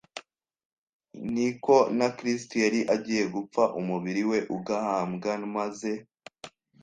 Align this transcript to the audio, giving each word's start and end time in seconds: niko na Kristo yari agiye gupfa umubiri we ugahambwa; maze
niko 1.33 1.75
na 1.97 2.07
Kristo 2.17 2.53
yari 2.63 2.79
agiye 2.95 3.23
gupfa 3.33 3.63
umubiri 3.79 4.23
we 4.31 4.39
ugahambwa; 4.55 5.31
maze 5.55 5.91